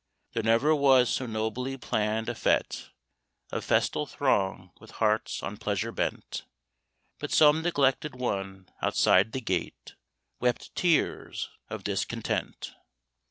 There 0.33 0.41
never 0.41 0.73
was 0.73 1.11
so 1.11 1.27
nobly 1.27 1.77
planned 1.77 2.27
a 2.27 2.33
fête, 2.33 2.89
Or 3.53 3.61
festal 3.61 4.07
throng 4.07 4.71
with 4.79 4.89
hearts 4.97 5.43
on 5.43 5.57
pleasure 5.57 5.91
bent, 5.91 6.43
But 7.19 7.31
some 7.31 7.61
neglected 7.61 8.15
one 8.15 8.67
outside 8.81 9.31
the 9.31 9.41
gate 9.41 9.93
Wept 10.39 10.73
tears 10.73 11.51
of 11.69 11.83
discontent. 11.83 12.73